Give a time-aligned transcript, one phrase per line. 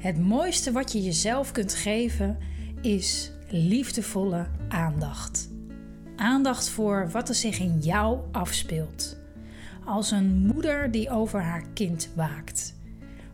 [0.00, 2.38] Het mooiste wat je jezelf kunt geven
[2.80, 5.50] is liefdevolle aandacht.
[6.16, 9.16] Aandacht voor wat er zich in jou afspeelt.
[9.84, 12.74] Als een moeder die over haar kind waakt.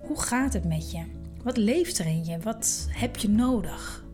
[0.01, 1.03] Hoe gaat het met je?
[1.43, 2.39] Wat leeft er in je?
[2.39, 4.05] Wat heb je nodig?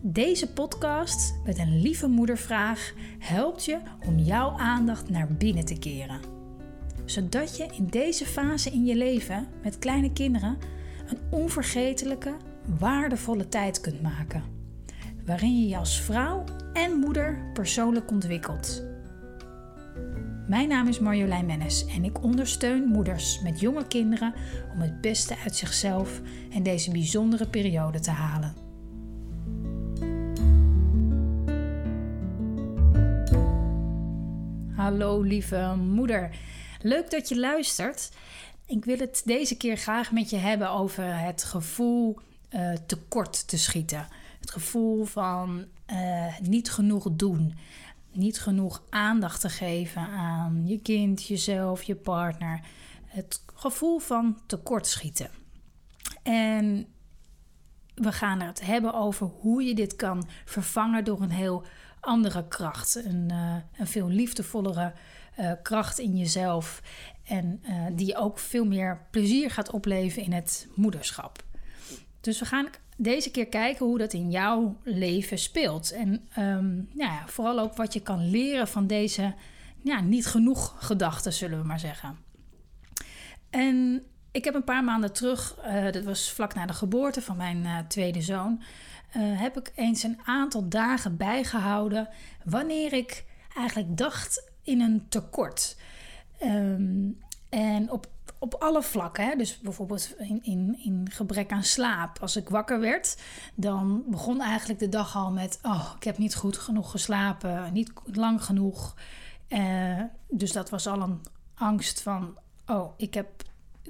[0.00, 6.20] Deze podcast met een lieve moedervraag helpt je om jouw aandacht naar binnen te keren.
[7.04, 10.56] Zodat je in deze fase in je leven met kleine kinderen
[11.12, 12.36] een onvergetelijke,
[12.78, 14.42] waardevolle tijd kunt maken.
[15.26, 18.82] Waarin je je als vrouw en moeder persoonlijk ontwikkelt.
[20.48, 24.34] Mijn naam is Marjolein Mennis en ik ondersteun moeders met jonge kinderen
[24.74, 28.54] om het beste uit zichzelf en deze bijzondere periode te halen.
[34.76, 36.30] Hallo lieve moeder.
[36.80, 38.10] Leuk dat je luistert.
[38.66, 42.18] Ik wil het deze keer graag met je hebben over het gevoel
[42.50, 44.08] uh, tekort te schieten.
[44.40, 47.54] Het gevoel van uh, niet genoeg doen.
[48.12, 52.60] Niet genoeg aandacht te geven aan je kind, jezelf, je partner.
[53.06, 55.30] Het gevoel van tekortschieten.
[56.22, 56.86] En
[57.94, 61.64] we gaan het hebben over hoe je dit kan vervangen door een heel
[62.00, 62.94] andere kracht.
[62.94, 64.92] Een, uh, een veel liefdevollere
[65.62, 66.82] kracht in jezelf.
[67.32, 71.44] En uh, die ook veel meer plezier gaat opleveren in het moederschap.
[72.20, 72.66] Dus we gaan
[72.96, 75.92] deze keer kijken hoe dat in jouw leven speelt.
[75.92, 76.08] En
[76.38, 79.34] um, nou ja, vooral ook wat je kan leren van deze
[79.82, 82.18] ja, niet genoeg gedachten, zullen we maar zeggen.
[83.50, 84.02] En
[84.32, 87.64] ik heb een paar maanden terug, uh, dat was vlak na de geboorte van mijn
[87.64, 88.62] uh, tweede zoon,
[89.18, 92.08] heb ik eens een aantal dagen bijgehouden
[92.44, 93.24] wanneer ik
[93.56, 95.76] eigenlijk dacht in een tekort.
[96.44, 98.06] Um, en op,
[98.38, 99.36] op alle vlakken, hè?
[99.36, 102.18] dus bijvoorbeeld in, in, in gebrek aan slaap.
[102.20, 103.16] Als ik wakker werd,
[103.54, 107.92] dan begon eigenlijk de dag al met: Oh, ik heb niet goed genoeg geslapen, niet
[108.04, 108.94] lang genoeg.
[109.48, 111.20] Uh, dus dat was al een
[111.54, 113.28] angst van: Oh, ik heb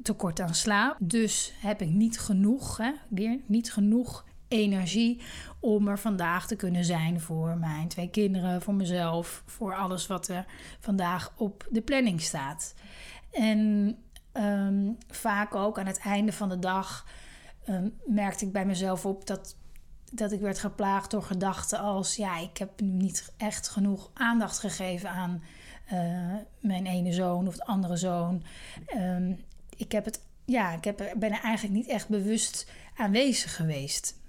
[0.02, 0.96] tekort aan slaap.
[1.00, 2.92] Dus heb ik niet genoeg, hè?
[3.08, 5.20] weer niet genoeg energie
[5.60, 10.28] om er vandaag te kunnen zijn voor mijn twee kinderen, voor mezelf, voor alles wat
[10.28, 10.44] er
[10.80, 12.74] vandaag op de planning staat.
[13.32, 13.96] En
[14.32, 17.06] um, vaak ook aan het einde van de dag
[17.68, 19.56] um, merkte ik bij mezelf op dat,
[20.12, 25.10] dat ik werd geplaagd door gedachten als: ja, ik heb niet echt genoeg aandacht gegeven
[25.10, 25.42] aan
[25.92, 28.42] uh, mijn ene zoon of de andere zoon.
[28.96, 29.44] Um,
[29.76, 34.20] ik heb het, ja, ik heb, ben er eigenlijk niet echt bewust aanwezig geweest.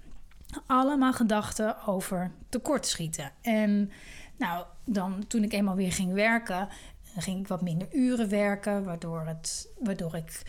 [0.66, 3.32] Allemaal gedachten over tekortschieten.
[3.40, 3.90] En
[4.36, 6.68] nou, dan toen ik eenmaal weer ging werken,
[7.16, 10.42] ging ik wat minder uren werken, waardoor, het, waardoor ik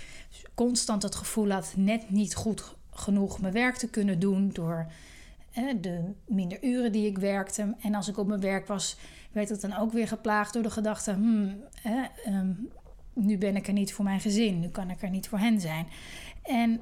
[0.53, 4.88] constant het gevoel had net niet goed genoeg mijn werk te kunnen doen door
[5.81, 7.75] de minder uren die ik werkte.
[7.81, 8.97] En als ik op mijn werk was,
[9.31, 11.63] werd ik dan ook weer geplaagd door de gedachte: hmm,
[12.27, 12.69] um,
[13.13, 15.61] nu ben ik er niet voor mijn gezin, nu kan ik er niet voor hen
[15.61, 15.88] zijn.
[16.44, 16.79] En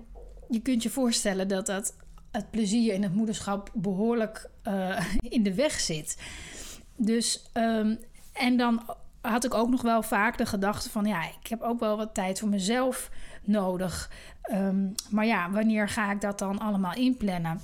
[0.49, 1.95] je kunt je voorstellen dat dat
[2.33, 6.17] het plezier in het moederschap behoorlijk uh, in de weg zit.
[6.95, 7.99] Dus, um,
[8.33, 8.83] en dan
[9.21, 11.05] had ik ook nog wel vaak de gedachte van...
[11.05, 13.09] ja, ik heb ook wel wat tijd voor mezelf
[13.43, 14.11] nodig.
[14.51, 17.61] Um, maar ja, wanneer ga ik dat dan allemaal inplannen?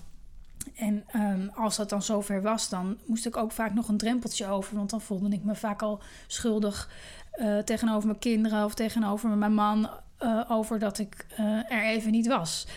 [0.75, 4.47] En um, als dat dan zover was, dan moest ik ook vaak nog een drempeltje
[4.47, 4.75] over.
[4.75, 6.89] Want dan voelde ik me vaak al schuldig
[7.35, 9.89] uh, tegenover mijn kinderen of tegenover mijn man.
[10.23, 11.25] Uh, over dat ik
[11.69, 12.67] er even niet was.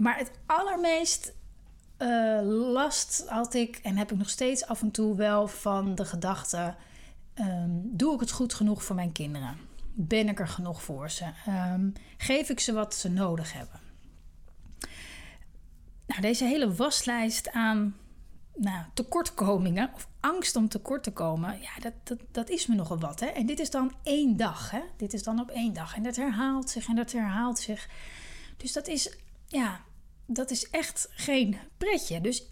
[0.00, 1.32] Maar het allermeest
[2.72, 6.74] last had ik, en heb ik nog steeds af en toe wel van de gedachte
[7.40, 9.58] Um, doe ik het goed genoeg voor mijn kinderen?
[9.92, 11.24] Ben ik er genoeg voor ze?
[11.48, 13.80] Um, geef ik ze wat ze nodig hebben?
[16.06, 17.96] Nou, deze hele waslijst aan
[18.54, 22.98] nou, tekortkomingen of angst om tekort te komen, ja, dat, dat, dat is me nogal
[22.98, 23.20] wat.
[23.20, 23.26] Hè?
[23.26, 24.70] En dit is dan één dag.
[24.70, 24.80] Hè?
[24.96, 25.96] Dit is dan op één dag.
[25.96, 27.88] En dat herhaalt zich en dat herhaalt zich.
[28.56, 29.80] Dus dat is, ja,
[30.32, 32.20] dat is echt geen pretje.
[32.20, 32.44] Dus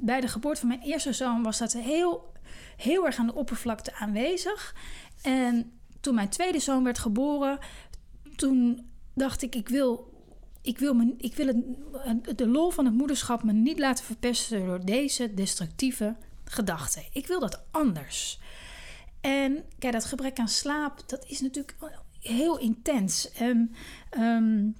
[0.00, 2.32] bij de geboorte van mijn eerste zoon was dat heel
[2.76, 4.74] heel erg aan de oppervlakte aanwezig.
[5.22, 7.58] En toen mijn tweede zoon werd geboren,
[8.36, 10.12] toen dacht ik, ik wil,
[10.62, 11.46] ik wil, me, ik wil
[11.92, 17.02] het, de lol van het moederschap me niet laten verpesten door deze destructieve gedachten.
[17.12, 18.40] Ik wil dat anders.
[19.20, 21.74] En kijk, dat gebrek aan slaap, dat is natuurlijk
[22.20, 23.30] heel intens.
[23.32, 23.74] En
[24.18, 24.76] um,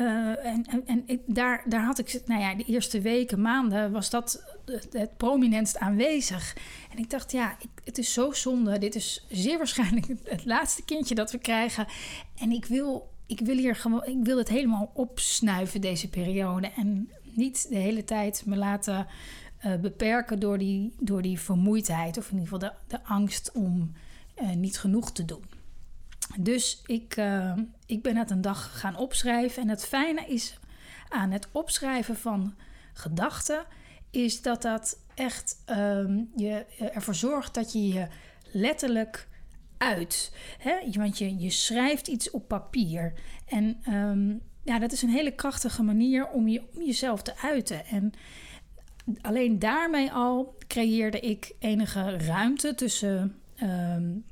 [0.00, 4.10] uh, en, en, en daar, daar had ik, nou ja, de eerste weken, maanden was
[4.10, 6.56] dat het, prominentst aanwezig.
[6.92, 8.78] En ik dacht, ja, ik, het is zo zonde.
[8.78, 11.86] Dit is zeer waarschijnlijk het laatste kindje dat we krijgen.
[12.34, 17.10] En ik wil ik wil hier gewoon, ik wil het helemaal opsnuiven deze periode en
[17.22, 19.06] niet de hele tijd me laten
[19.66, 23.92] uh, beperken door die, door die vermoeidheid of in ieder geval de, de angst om
[24.42, 25.44] uh, niet genoeg te doen.
[26.38, 27.52] Dus ik, uh,
[27.86, 30.58] ik ben het een dag gaan opschrijven en het fijne is
[31.08, 32.54] aan het opschrijven van
[32.92, 33.64] gedachten
[34.10, 38.06] is dat dat echt um, je ervoor zorgt dat je je
[38.52, 39.28] letterlijk
[39.78, 40.32] uit.
[40.58, 40.74] Hè?
[40.92, 43.12] Want je, je schrijft iets op papier.
[43.46, 47.86] En um, ja, dat is een hele krachtige manier om, je, om jezelf te uiten.
[47.86, 48.12] En
[49.20, 54.24] alleen daarmee al creëerde ik enige ruimte tussen, um,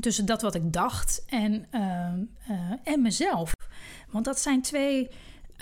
[0.00, 2.12] tussen dat wat ik dacht en, uh,
[2.50, 3.52] uh, en mezelf.
[4.10, 5.08] Want dat zijn twee.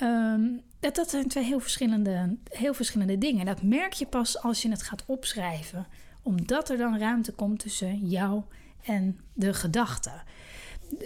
[0.01, 3.45] Um, dat, dat zijn twee heel verschillende, heel verschillende dingen.
[3.45, 5.87] Dat merk je pas als je het gaat opschrijven.
[6.21, 8.43] Omdat er dan ruimte komt tussen jou
[8.83, 10.23] en de gedachten.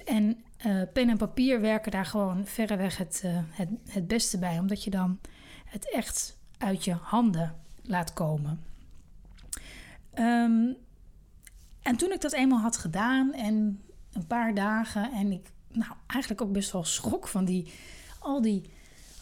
[0.06, 4.60] En uh, pen en papier werken daar gewoon verreweg het, uh, het, het beste bij.
[4.60, 5.20] Omdat je dan
[5.66, 8.64] het echt uit je handen laat komen.
[10.16, 10.75] Um,
[11.84, 13.82] en toen ik dat eenmaal had gedaan en
[14.14, 17.74] een paar dagen en ik nou eigenlijk ook best wel schrok van die
[18.20, 18.72] al die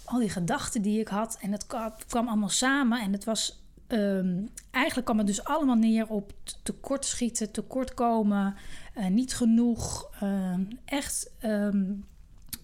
[0.06, 1.68] al die gedachten die ik had en het
[2.08, 3.62] kwam allemaal samen en het was
[3.92, 8.56] um, eigenlijk kwam het dus allemaal neer op tekortschieten, tekortkomen,
[8.98, 10.54] uh, niet genoeg, uh,
[10.86, 12.06] echt um,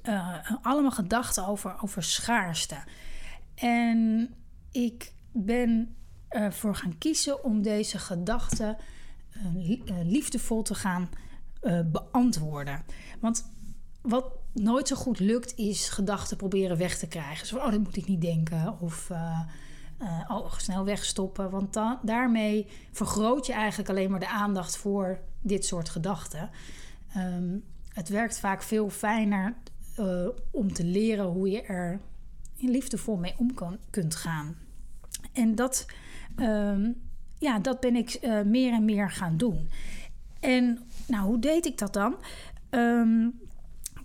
[0.03, 2.77] uh, allemaal gedachten over, over schaarste.
[3.55, 4.29] En
[4.71, 5.95] ik ben
[6.27, 8.77] ervoor gaan kiezen om deze gedachten
[10.03, 11.09] liefdevol te gaan
[11.85, 12.83] beantwoorden.
[13.19, 13.51] Want
[14.01, 17.47] wat nooit zo goed lukt, is gedachten proberen weg te krijgen.
[17.47, 18.79] Zo, oh, dat moet ik niet denken.
[18.79, 19.41] Of uh,
[20.27, 21.49] oh, snel wegstoppen.
[21.49, 26.49] Want daarmee vergroot je eigenlijk alleen maar de aandacht voor dit soort gedachten.
[27.17, 27.63] Um,
[27.93, 29.55] het werkt vaak veel fijner
[30.51, 31.99] om te leren hoe je er
[32.57, 34.55] liefdevol mee om kan, kunt gaan.
[35.33, 35.85] En dat,
[36.35, 37.01] um,
[37.37, 39.69] ja, dat ben ik meer en meer gaan doen.
[40.39, 42.15] En nou, hoe deed ik dat dan?
[42.69, 43.39] Um,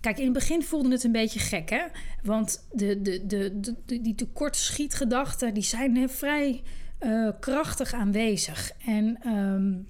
[0.01, 1.83] Kijk, in het begin voelde het een beetje gek, hè?
[2.23, 6.61] Want de, de, de, de die tekortschietgedachten, die zijn vrij
[6.99, 8.71] uh, krachtig aanwezig.
[8.85, 9.87] En um,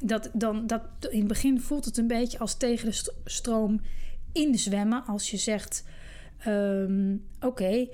[0.00, 3.80] dat, dan, dat, in het begin voelt het een beetje als tegen de stroom
[4.32, 5.04] in zwemmen.
[5.04, 5.84] Als je zegt,
[6.46, 7.88] um, oké,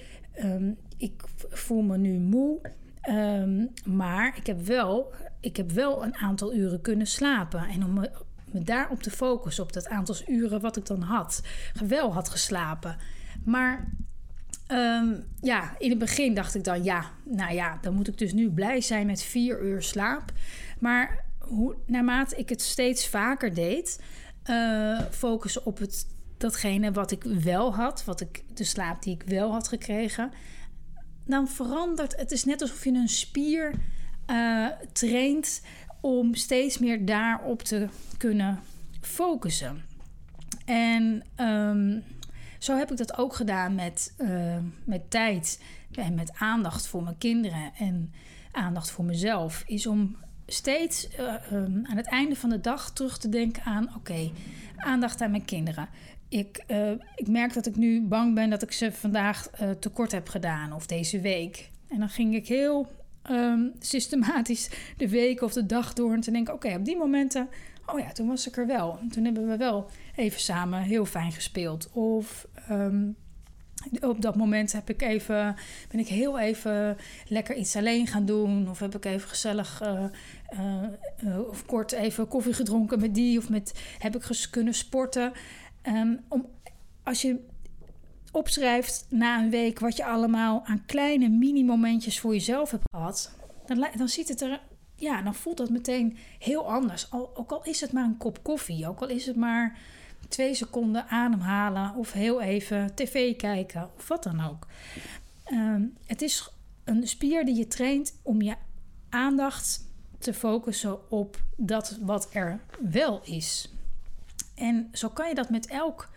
[0.97, 2.61] ik voel me nu moe...
[3.09, 7.69] Um, maar ik heb, wel, ik heb wel een aantal uren kunnen slapen.
[7.69, 8.11] En om me
[8.53, 11.43] daarop te focussen, op dat aantal uren wat ik dan had,
[11.87, 12.97] wel had geslapen.
[13.45, 13.93] Maar
[14.69, 18.33] um, ja, in het begin dacht ik dan, ja, nou ja, dan moet ik dus
[18.33, 20.33] nu blij zijn met vier uur slaap.
[20.79, 24.03] Maar hoe, naarmate ik het steeds vaker deed,
[24.51, 26.07] uh, focussen op het,
[26.37, 30.33] datgene wat ik wel had, wat ik, de slaap die ik wel had gekregen,
[31.27, 32.33] dan verandert het.
[32.33, 33.75] is net alsof je een spier
[34.31, 35.63] uh, traint
[36.01, 38.61] om steeds meer daarop te kunnen
[39.01, 39.85] focussen.
[40.65, 42.03] En um,
[42.59, 45.63] zo heb ik dat ook gedaan met, uh, met tijd
[45.93, 48.13] en met aandacht voor mijn kinderen en
[48.53, 49.65] aandacht voor mezelf.
[49.67, 53.95] Is om steeds uh, um, aan het einde van de dag terug te denken aan:
[53.97, 54.31] oké,
[54.77, 55.89] aandacht aan mijn kinderen.
[56.29, 59.51] Ik, uh, ik merk dat ik nu bang ben dat ik ze vandaag
[59.81, 61.71] tekort heb gedaan of deze week.
[61.89, 62.87] En dan ging ik heel
[63.31, 67.49] um, systematisch de week of de dag door en te denken: oké, op die momenten,
[67.87, 68.99] oh ja, toen was ik er wel.
[69.11, 71.91] Toen hebben we wel even samen heel fijn gespeeld.
[71.93, 73.17] Of um,
[74.01, 75.57] op dat moment heb ik even,
[75.91, 76.97] ben ik heel even
[77.29, 78.69] lekker iets alleen gaan doen.
[78.69, 83.39] Of heb ik even gezellig uh, of kort even koffie gedronken met die.
[83.39, 85.33] Of met, heb ik kunnen sporten.
[85.89, 86.47] Um, om,
[87.03, 87.45] als je
[88.33, 93.33] opschrijft na een week wat je allemaal aan kleine mini-momentjes voor jezelf hebt gehad,
[93.67, 94.61] dan, dan ziet het er,
[94.97, 97.11] ja, dan voelt dat meteen heel anders.
[97.11, 99.79] Al, ook al is het maar een kop koffie, ook al is het maar
[100.29, 104.67] twee seconden ademhalen of heel even tv kijken of wat dan ook.
[105.53, 106.51] Um, het is
[106.85, 108.55] een spier die je traint om je
[109.09, 109.89] aandacht
[110.19, 113.76] te focussen op dat wat er wel is.
[114.57, 116.09] En zo kan je dat met elk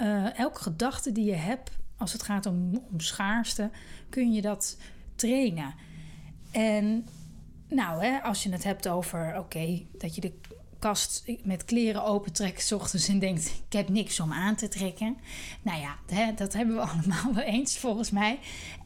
[0.00, 3.70] uh, elke gedachte die je hebt als het gaat om, om schaarste,
[4.08, 4.76] kun je dat
[5.14, 5.74] trainen.
[6.50, 7.06] En
[7.68, 10.32] nou, hè, als je het hebt over, oké, dat je de
[10.78, 15.16] kast met kleren opentrekt ochtends en denkt, ik heb niks om aan te trekken.
[15.62, 15.96] Nou ja,
[16.32, 18.38] dat hebben we allemaal wel eens volgens mij.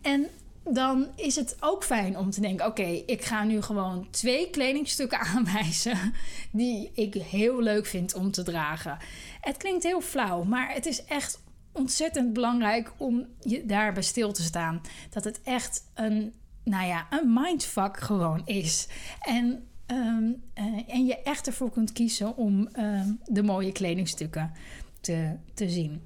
[0.02, 0.28] En
[0.72, 5.20] dan is het ook fijn om te denken: oké, ik ga nu gewoon twee kledingstukken
[5.34, 6.12] aanwijzen
[6.52, 8.98] die ik heel leuk vind om te dragen.
[9.40, 11.40] Het klinkt heel flauw, maar het is echt
[11.72, 14.80] ontzettend belangrijk om je daarbij stil te staan.
[15.10, 16.34] Dat het echt een,
[16.64, 18.88] nou ja, een mindfuck gewoon is.
[19.20, 24.52] En, ehm, eh, en je echt ervoor kunt kiezen om ehm, de mooie kledingstukken
[25.00, 26.02] te, te zien.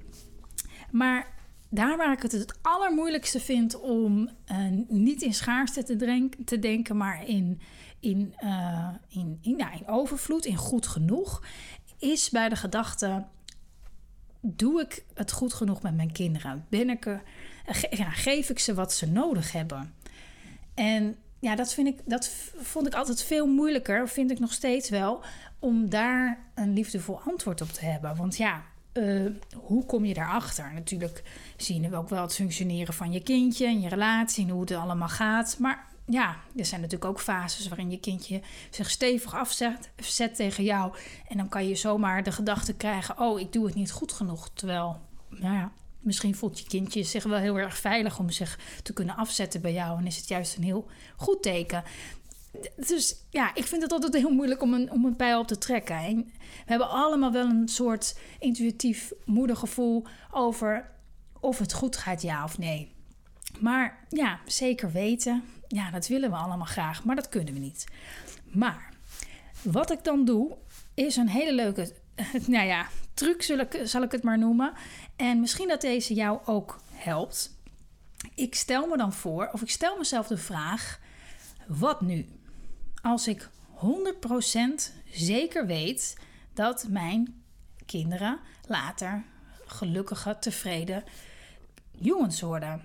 [0.91, 1.27] Maar
[1.73, 6.97] daar waar ik het het allermoeilijkste vind om uh, niet in schaarste te, te denken,
[6.97, 7.61] maar in,
[7.99, 11.43] in, uh, in, in, ja, in overvloed, in goed genoeg,
[11.99, 13.25] is bij de gedachte:
[14.41, 16.65] doe ik het goed genoeg met mijn kinderen?
[16.69, 17.23] Ben ik er,
[17.89, 19.93] ja, geef ik ze wat ze nodig hebben?
[20.73, 24.89] En ja, dat, vind ik, dat vond ik altijd veel moeilijker, vind ik nog steeds
[24.89, 25.23] wel,
[25.59, 28.15] om daar een liefdevol antwoord op te hebben.
[28.15, 28.63] Want ja,
[28.93, 30.73] uh, hoe kom je daarachter?
[30.73, 31.23] Natuurlijk
[31.57, 34.71] zien we ook wel het functioneren van je kindje en je relatie en hoe het
[34.71, 35.57] allemaal gaat.
[35.59, 40.63] Maar ja, er zijn natuurlijk ook fases waarin je kindje zich stevig afzet zet tegen
[40.63, 40.93] jou.
[41.27, 44.49] En dan kan je zomaar de gedachte krijgen: oh, ik doe het niet goed genoeg.
[44.53, 48.93] Terwijl, nou ja, misschien voelt je kindje zich wel heel erg veilig om zich te
[48.93, 49.99] kunnen afzetten bij jou.
[49.99, 51.83] En is het juist een heel goed teken.
[52.75, 55.57] Dus ja, ik vind het altijd heel moeilijk om een, om een pijl op te
[55.57, 55.95] trekken.
[55.95, 56.31] En we
[56.65, 60.91] hebben allemaal wel een soort intuïtief moedergevoel over
[61.39, 62.91] of het goed gaat, ja of nee.
[63.59, 67.85] Maar ja, zeker weten, ja, dat willen we allemaal graag, maar dat kunnen we niet.
[68.51, 68.93] Maar
[69.61, 70.57] wat ik dan doe,
[70.93, 71.93] is een hele leuke,
[72.47, 74.73] nou ja, truc ik, zal ik het maar noemen.
[75.15, 77.57] En misschien dat deze jou ook helpt.
[78.35, 80.99] Ik stel me dan voor, of ik stel mezelf de vraag:
[81.67, 82.25] wat nu?
[83.03, 83.85] Als ik 100%
[85.11, 86.17] zeker weet
[86.53, 87.43] dat mijn
[87.85, 89.23] kinderen later
[89.65, 91.03] gelukkige, tevreden
[91.91, 92.81] jongens worden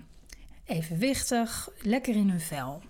[0.65, 2.81] evenwichtig, lekker in hun vel.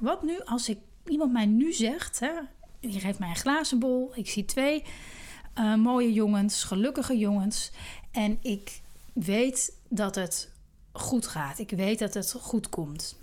[0.00, 2.32] Wat nu als ik iemand mij nu zegt, hè,
[2.80, 4.84] die geeft mij een glazen bol, ik zie twee
[5.58, 7.70] uh, mooie jongens, gelukkige jongens
[8.10, 8.80] en ik
[9.12, 10.50] weet dat het
[10.92, 11.58] goed gaat.
[11.58, 13.16] Ik weet dat het goed komt.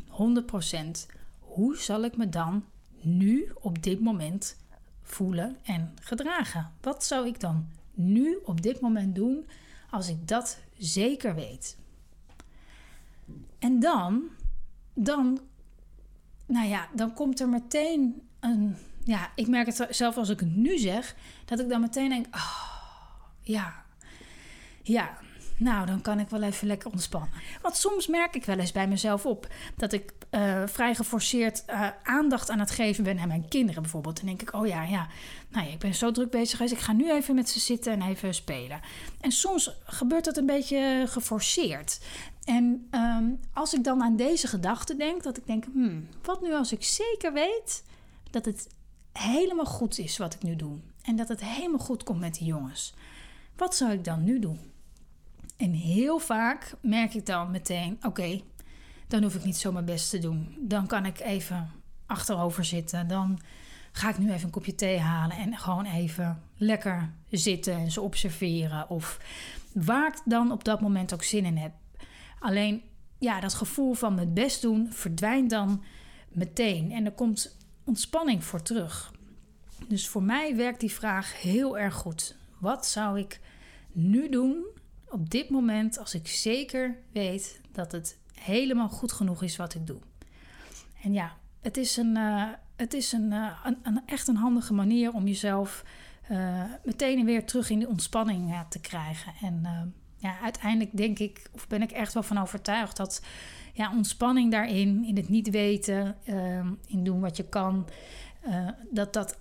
[0.00, 0.04] 100%.
[1.38, 2.64] Hoe zal ik me dan
[3.04, 4.56] nu op dit moment
[5.02, 6.72] voelen en gedragen?
[6.80, 9.48] Wat zou ik dan nu op dit moment doen
[9.90, 11.76] als ik dat zeker weet?
[13.58, 14.22] En dan,
[14.94, 15.40] dan,
[16.46, 18.76] nou ja, dan komt er meteen een.
[19.04, 22.26] Ja, ik merk het zelf als ik het nu zeg, dat ik dan meteen denk:
[22.34, 22.72] oh,
[23.40, 23.84] ja,
[24.82, 25.18] ja,
[25.62, 27.30] nou, dan kan ik wel even lekker ontspannen.
[27.62, 31.88] Want soms merk ik wel eens bij mezelf op dat ik uh, vrij geforceerd uh,
[32.02, 34.16] aandacht aan het geven ben aan mijn kinderen bijvoorbeeld.
[34.16, 35.08] Dan denk ik, oh ja, ja,
[35.48, 36.74] nou ja, ik ben zo druk bezig geweest.
[36.74, 38.80] Ik ga nu even met ze zitten en even spelen.
[39.20, 42.00] En soms gebeurt dat een beetje geforceerd.
[42.44, 46.54] En um, als ik dan aan deze gedachte denk, dat ik denk, hmm, wat nu
[46.54, 47.84] als ik zeker weet
[48.30, 48.68] dat het
[49.12, 50.78] helemaal goed is wat ik nu doe.
[51.02, 52.94] En dat het helemaal goed komt met die jongens.
[53.56, 54.71] Wat zou ik dan nu doen?
[55.62, 58.40] En heel vaak merk ik dan meteen: oké,
[59.08, 60.56] dan hoef ik niet zo mijn best te doen.
[60.60, 61.70] Dan kan ik even
[62.06, 63.08] achterover zitten.
[63.08, 63.40] Dan
[63.92, 68.00] ga ik nu even een kopje thee halen en gewoon even lekker zitten en ze
[68.00, 68.90] observeren.
[68.90, 69.20] Of
[69.72, 71.72] waar ik dan op dat moment ook zin in heb.
[72.38, 72.82] Alleen
[73.18, 75.82] ja, dat gevoel van mijn best doen verdwijnt dan
[76.28, 76.92] meteen.
[76.92, 79.12] En er komt ontspanning voor terug.
[79.88, 82.36] Dus voor mij werkt die vraag heel erg goed.
[82.58, 83.40] Wat zou ik
[83.92, 84.80] nu doen
[85.12, 89.86] op dit moment als ik zeker weet dat het helemaal goed genoeg is wat ik
[89.86, 90.00] doe.
[91.02, 94.72] En ja, het is een, uh, het is een, uh, een, een, echt een handige
[94.72, 95.84] manier om jezelf
[96.30, 99.32] uh, meteen weer terug in de ontspanning te krijgen.
[99.40, 99.62] En
[100.16, 103.22] ja, uiteindelijk denk ik, of ben ik echt wel van overtuigd dat
[103.72, 106.16] ja, ontspanning daarin, in het niet weten,
[106.86, 107.88] in doen wat je kan,
[108.90, 109.38] dat dat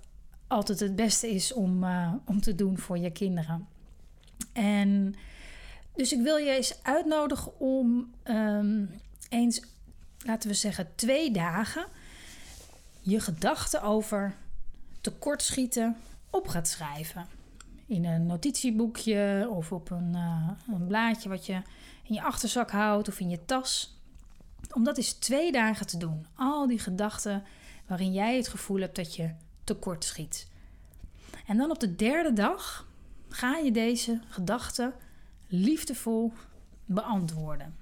[0.47, 1.85] altijd het beste is om,
[2.25, 3.67] om te doen voor je kinderen.
[4.53, 5.15] En
[5.95, 9.61] dus ik wil je eens uitnodigen om um, eens,
[10.25, 11.85] laten we zeggen, twee dagen
[13.01, 14.35] je gedachten over
[15.01, 15.97] tekortschieten
[16.29, 17.27] op gaat schrijven.
[17.85, 21.53] In een notitieboekje of op een, uh, een blaadje wat je
[22.03, 23.99] in je achterzak houdt of in je tas.
[24.73, 26.25] Om dat eens twee dagen te doen.
[26.35, 27.43] Al die gedachten
[27.87, 29.29] waarin jij het gevoel hebt dat je
[29.63, 30.47] tekort schiet.
[31.47, 32.87] En dan op de derde dag
[33.29, 34.93] ga je deze gedachten
[35.51, 36.33] liefdevol
[36.85, 37.75] beantwoorden.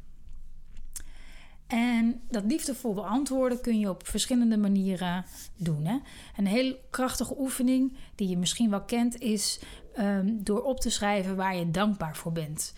[1.67, 5.85] En dat liefdevol beantwoorden kun je op verschillende manieren doen.
[5.85, 5.97] Hè?
[6.37, 9.59] Een heel krachtige oefening die je misschien wel kent is
[9.97, 12.73] um, door op te schrijven waar je dankbaar voor bent.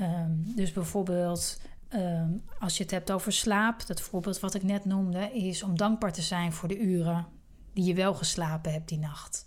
[0.00, 1.60] Um, dus bijvoorbeeld
[1.94, 5.76] um, als je het hebt over slaap, dat voorbeeld wat ik net noemde, is om
[5.76, 7.26] dankbaar te zijn voor de uren
[7.72, 9.46] die je wel geslapen hebt die nacht.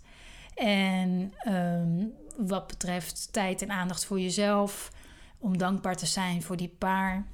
[0.56, 1.32] En
[2.36, 4.92] wat betreft tijd en aandacht voor jezelf,
[5.38, 7.26] om dankbaar te zijn voor die paar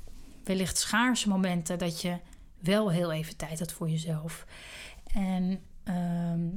[0.45, 2.19] wellicht schaarse momenten dat je
[2.59, 4.47] wel heel even tijd had voor jezelf.
[5.14, 6.49] En ehm,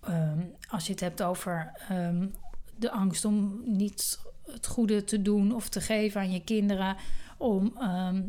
[0.00, 2.26] ehm, als je het hebt over ehm,
[2.76, 6.96] de angst om niet het goede te doen of te geven aan je kinderen,
[7.36, 7.72] om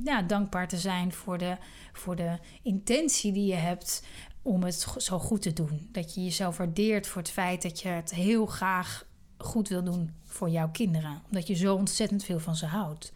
[0.03, 1.57] ja, dankbaar te zijn voor de,
[1.93, 4.03] voor de intentie die je hebt
[4.45, 5.87] om het zo goed te doen.
[5.91, 9.05] Dat je jezelf waardeert voor het feit dat je het heel graag
[9.37, 13.13] goed wil doen voor jouw kinderen, omdat je zo ontzettend veel van ze houdt.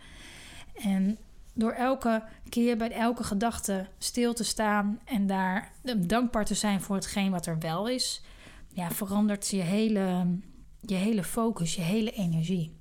[0.74, 1.18] En
[1.54, 6.96] door elke keer bij elke gedachte stil te staan en daar dankbaar te zijn voor
[6.96, 8.22] hetgeen wat er wel is,
[8.74, 10.38] ja, verandert je hele,
[10.80, 12.76] je hele focus, je hele energie.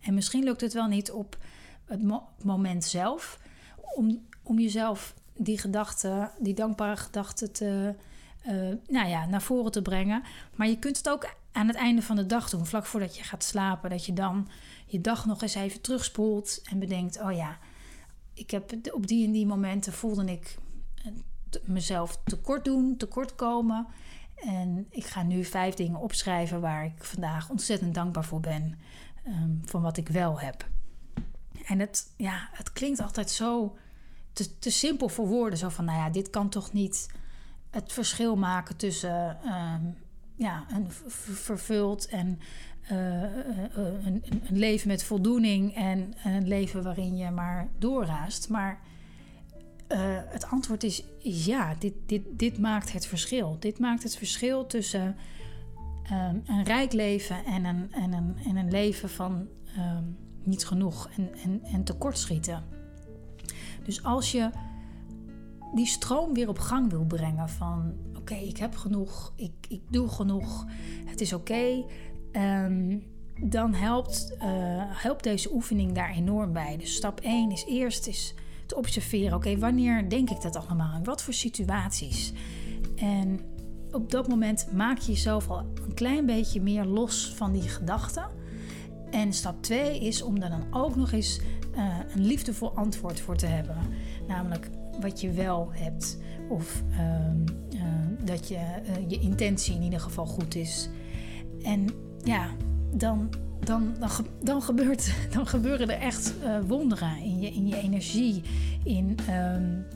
[0.00, 1.36] En misschien lukt het wel niet op
[1.84, 2.02] het
[2.42, 3.38] moment zelf
[3.94, 7.94] om, om jezelf die gedachte, die dankbare gedachte te,
[8.46, 10.22] uh, nou ja, naar voren te brengen.
[10.54, 13.22] Maar je kunt het ook aan het einde van de dag doen, vlak voordat je
[13.22, 13.90] gaat slapen.
[13.90, 14.48] Dat je dan
[14.86, 17.58] je dag nog eens even terugspoelt en bedenkt: oh ja,
[18.34, 20.58] ik heb op die en die momenten voelde ik
[21.04, 21.12] eh,
[21.64, 23.86] mezelf tekort doen, tekort komen.
[24.34, 28.78] En ik ga nu vijf dingen opschrijven waar ik vandaag ontzettend dankbaar voor ben.
[29.26, 30.68] Um, van wat ik wel heb.
[31.64, 33.76] En het, ja, het klinkt altijd zo
[34.32, 35.58] te, te simpel voor woorden.
[35.58, 37.08] Zo van, nou ja, dit kan toch niet
[37.70, 39.96] het verschil maken tussen um,
[40.36, 42.38] ja, een vervuld en
[42.92, 43.22] uh,
[44.04, 48.48] een, een, leven met voldoening en een leven waarin je maar doorraast.
[48.48, 48.80] Maar
[50.28, 53.56] het antwoord is, ja, dit, dit, dit maakt het verschil.
[53.60, 55.16] Dit maakt het verschil tussen
[56.12, 61.10] um, een rijk leven en een, en een, en een leven van um, niet genoeg
[61.16, 62.79] en, en, en tekortschieten.
[63.84, 64.50] Dus als je
[65.74, 70.08] die stroom weer op gang wil brengen van oké, ik heb genoeg, ik, ik doe
[70.08, 70.66] genoeg,
[71.04, 71.84] het is oké.
[72.32, 72.98] Ehm,
[73.42, 74.42] dan helpt, uh,
[74.86, 76.76] helpt deze oefening daar enorm bij.
[76.76, 78.34] Dus stap 1 is eerst is
[78.66, 79.34] te observeren.
[79.34, 80.96] Oké, wanneer denk ik dat allemaal?
[80.96, 82.32] In wat voor situaties?
[82.96, 83.40] En
[83.90, 88.26] op dat moment maak je jezelf al een klein beetje meer los van die gedachten.
[89.10, 91.40] En stap 2 is om daar dan ook nog eens
[91.76, 93.76] uh, een liefdevol antwoord voor te hebben.
[94.28, 94.70] Namelijk
[95.00, 96.18] wat je wel hebt.
[96.48, 96.98] Of uh,
[97.74, 97.82] uh,
[98.24, 98.58] dat je,
[99.08, 100.88] je intentie in ieder geval goed is.
[101.62, 101.88] En
[102.22, 102.50] ja,
[102.94, 104.10] dan, dan, dan,
[104.42, 106.34] dan, gebeurt, dan gebeuren er echt
[106.66, 108.42] wonderen in je, in je energie.
[108.84, 109.86] In, um,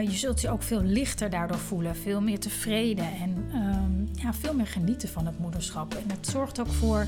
[0.00, 1.96] je zult je ook veel lichter daardoor voelen.
[1.96, 5.94] Veel meer tevreden en um, ja, veel meer genieten van het moederschap.
[5.94, 7.06] En het zorgt ook voor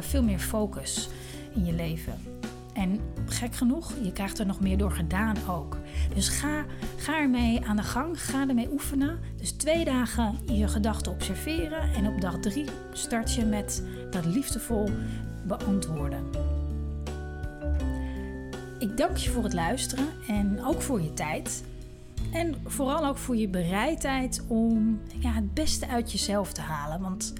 [0.00, 1.08] veel meer focus
[1.54, 2.14] in je leven.
[2.74, 5.76] En gek genoeg, je krijgt er nog meer door gedaan ook.
[6.14, 6.64] Dus ga,
[6.96, 9.18] ga ermee aan de gang, ga ermee oefenen.
[9.36, 14.88] Dus twee dagen je gedachten observeren en op dag drie start je met dat liefdevol
[15.46, 16.24] beantwoorden.
[18.78, 21.64] Ik dank je voor het luisteren en ook voor je tijd.
[22.32, 27.00] En vooral ook voor je bereidheid om ja, het beste uit jezelf te halen.
[27.00, 27.32] Want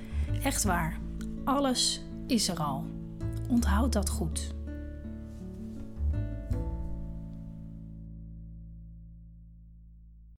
[0.42, 0.98] echt waar,
[1.44, 2.84] alles is er al.
[3.48, 4.54] Onthoud dat goed.